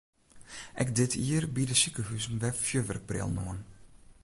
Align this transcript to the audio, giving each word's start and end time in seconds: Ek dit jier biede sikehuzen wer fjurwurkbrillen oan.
Ek 0.83 0.89
dit 0.99 1.13
jier 1.25 1.45
biede 1.55 1.77
sikehuzen 1.81 2.39
wer 2.41 2.55
fjurwurkbrillen 2.63 3.41
oan. 3.47 3.59